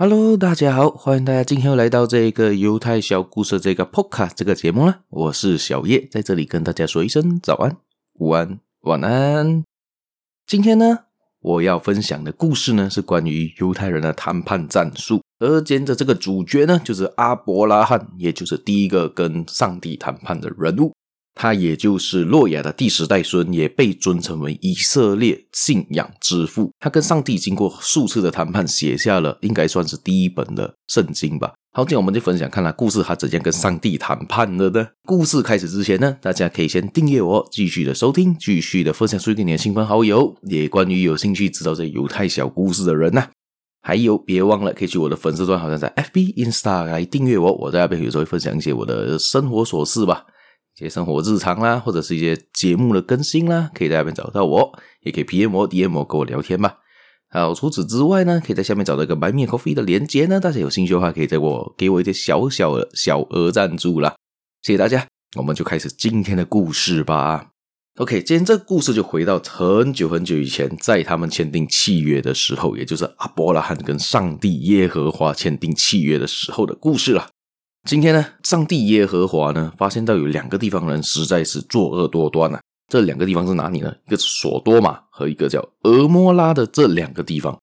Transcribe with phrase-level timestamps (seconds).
[0.00, 5.00] Hello，大家好，欢迎大家今天又来到这个犹太小故事这个 Podcast 这个节目了。
[5.08, 7.76] 我是小叶，在这里跟大家说一声早安、
[8.12, 9.64] 午安、晚安。
[10.46, 11.00] 今天呢，
[11.40, 20.94] 我要分享的故事呢，是关于犹太人的谈判战术，而今天的这个主角呢，就是阿伯拉罕，也就是第一个跟上帝谈判的人物。
[21.40, 26.72] 他也就是诺亚的第十代孙，也被尊称为以色列信仰之父。
[26.80, 31.52] 他跟上帝经过数次的谈判，写下了应该算是第一本的圣经吧。
[31.72, 34.84] 好，今天我们就分享看看故事，他怎样跟上帝谈判了呢？
[35.04, 40.34] 故事开始之前呢，大家可以先订阅我，继续的收听，继续的分享出去给你的亲朋好友。
[40.42, 43.24] 也关于有兴趣知道这犹太小故事的人呢、
[43.82, 47.52] 还有别忘了可以去我的粉丝团，好像在 FB、Insta 来订阅我。
[47.58, 50.24] 我在那边有时候会分享一些我的生活琐事吧。
[50.78, 56.76] 一些生活日常啦，或者是一些节目的更新啦，可以在下面找到我，也可以 PM 我、DM 我跟我聊天吧。
[57.30, 64.14] 好，除此之外呢，可以在下面找到一个白面 Coffee 的链接呢，大家有兴趣的话，可以在我给我一些小小的小额赞助啦。
[64.62, 65.04] 谢谢大家，
[65.36, 67.48] 我们就开始今天的故事吧。
[67.96, 77.30] OK，今天这个故事就回到很久很久以前，在他们签订契约的时候，也就是阿伯拉罕跟上帝耶和华签订契约的时候的故事了。
[77.88, 82.60] 今天呢，上帝耶和华呢，发现到有两个地方人实在是作恶多端啊。
[82.86, 83.90] 这两个地方是哪里呢？
[84.06, 87.58] 一个是索多玛和一个叫俄摩拉的这两个地方，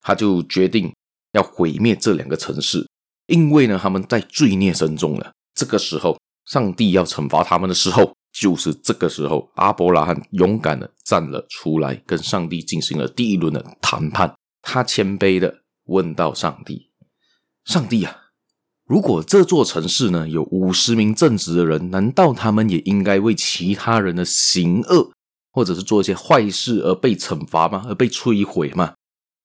[0.00, 0.92] 他就决定
[1.34, 2.84] 要毁灭这两个城市，
[3.28, 5.30] 因为呢，他们在罪孽深重了。
[5.54, 14.34] 这个时候，上帝要惩罚他们的时候，就是这个时候，阿伯拉罕勇敢的站了出来，跟上帝进行了第一轮的谈判。
[14.62, 16.90] 他谦卑的问道：“上帝，
[17.64, 18.22] 上帝啊！”
[18.86, 25.10] 如果这座城市呢，有五十名正直的人，难道他们也应该为其他人的行恶
[25.50, 27.84] 或者是做一些坏事而被惩罚吗？
[27.88, 28.94] 而被摧毁吗？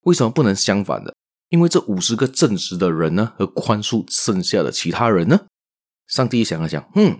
[0.03, 1.15] 为什么不能相反的？
[1.49, 5.45] 因为这五十个正直的人呢，而宽恕剩下的其他人呢？
[6.07, 7.19] 上帝想了想，嗯，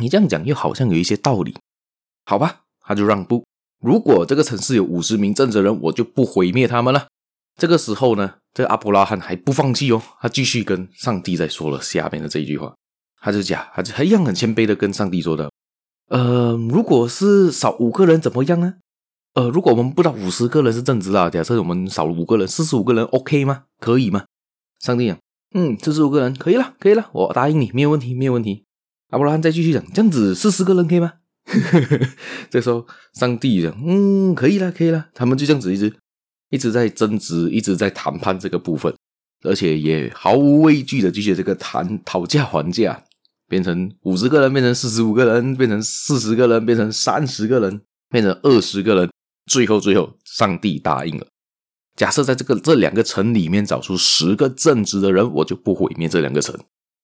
[0.00, 1.54] 你这样讲又好像有一些道理。
[2.24, 3.44] 好吧，他就让步。
[3.80, 7.06] 如果这个城市有五十名正直的人，我就不毁灭他们了。
[7.56, 12.74] 这个时候呢，这个阿伯拉罕还不放弃哦，他继续跟上帝在说了下面的这一句话，
[13.20, 15.50] 他就讲，他就他一样很谦卑的跟上帝说的，
[16.08, 18.76] 呃，如果是少五个人怎么样呢？
[19.34, 23.64] 呃，如果我们不到五十个人是正直的，假设我们少了五个人，四十五个人，OK 吗？
[23.78, 24.24] 可以吗？
[24.80, 25.18] 上帝讲，
[25.54, 28.64] 嗯，四十五个人可以了，可以了，我答应你，没有问题，没有问题。
[29.10, 31.12] 阿伯拉罕再继续讲，这样子四十个人可以吗？
[32.48, 35.94] 这时候上帝讲，嗯，可以了，可以了，他们就这样子一直。
[36.50, 38.94] 一直在争执，一直在谈判这个部分，
[39.44, 43.02] 而且也毫无畏惧的继续这个谈讨价还价，
[43.48, 47.80] 变成五十个人，变成四十五个人，变成四十个人，变成三十个人，
[48.10, 49.10] 变成二十个人，
[49.50, 51.26] 最后最后，上帝答应了。
[51.96, 56.54] 假设在这个这两个城里面找出十个正直的人，我就不毁灭这两个城。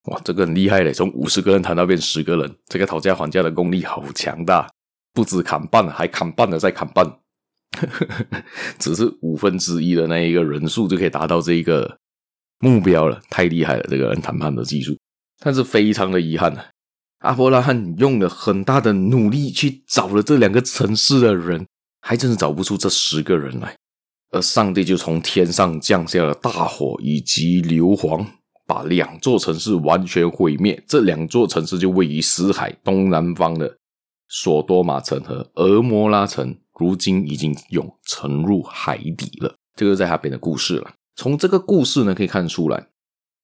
[0.05, 0.93] 哇，这个很厉害嘞！
[0.93, 4.69] 从五十个人谈到变十个人，这个讨价还价的功力好强大，
[5.15, 7.19] 不止砍半，还砍半了再砍半。
[8.79, 11.99] 只是五分之一的那一个人数就可以达到这一个
[12.61, 13.87] 目标了，太厉害了！
[13.89, 14.97] 这个人谈判的技术，
[15.41, 16.67] 但是非常的遗憾啊，
[17.19, 21.67] 阿伯拉罕用了很大的努力去找了这两个城市的人，
[22.01, 23.77] 还真是找不出这十个人来，
[24.31, 28.27] 而上帝就从天上降下了大火以及硫磺，
[28.67, 30.83] 把两座城市完全毁灭。
[30.87, 33.77] 这两座城市就位于死海东南方的
[34.33, 36.57] 索多玛城和蛾摩拉城。
[36.81, 39.55] 如今已经永沉入海底了。
[39.77, 40.95] 这个在他编的故事了。
[41.15, 42.89] 从这个故事呢，可以看出来，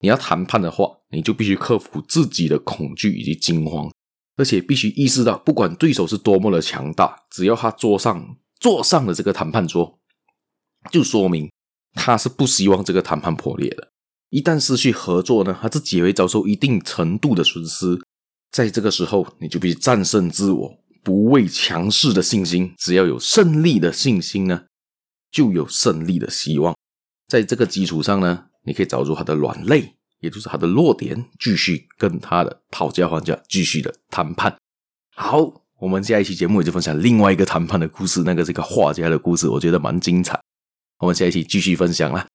[0.00, 3.88] 你要谈判的话，你就必须克服自己的恐惧以及惊慌，
[4.36, 10.00] 而且必须意识到，不管对手是多么的强大，只要他坐上坐上了这个谈判桌，
[10.90, 11.48] 就说明
[11.92, 13.92] 他是不希望这个谈判破裂的。
[14.30, 18.00] 一旦失去合作呢，他自己也会遭受一定程度的损失。
[18.50, 20.78] 在这个时候，你就必须战胜自我。
[21.04, 24.64] 不畏强势的信心，只要有胜利的信心呢，
[25.30, 26.76] 就有胜利的希望。
[27.28, 34.54] 在这个基础上呢，你可以找出他的软肋，也就是他的弱点，继续跟他的讨价还价，继续的谈判。
[35.14, 35.38] 好，
[35.80, 40.38] 我们下一期节目也就分享另外一个谈判的故事，那个是一个画家的故事，我觉得蛮精彩。
[40.98, 42.26] 我们下一期继续分享啦。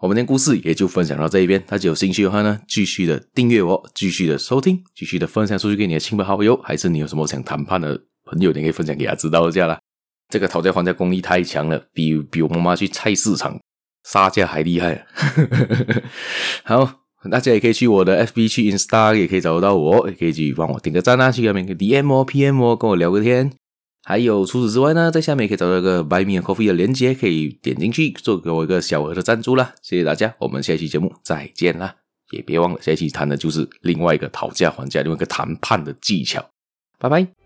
[0.00, 9.78] 我们的故事也就分享到这一边，大家有兴趣的话呢，继续的订阅我，继续的收听，继续的分享出去给你的亲朋好友，还是你有什么想谈判的朋友，你可以分享给他知道一下啦。
[10.30, 13.60] 这个讨价还价功力太强了，比比我妈妈去菜市场
[14.08, 15.06] 杀价还厉害。
[16.64, 23.52] 好，大家也可以去我的 FB 去 Insta，也可以找得到我，也可以去帮我点个赞啊，去那边 DM 我 PM 我，跟我聊个天。
[24.10, 29.72] 还有除此之外呢，在下面也可以找到一个 Buy Me a Coffee 的链接，可以点进去做给我一个小额的赞助啦。
[29.82, 31.94] 谢谢大家，我们下期节目再见啦！
[32.32, 36.44] 也别忘了，下期谈的就是另外一个讨价还价、另外一个谈判的技巧。
[36.98, 37.39] 拜拜。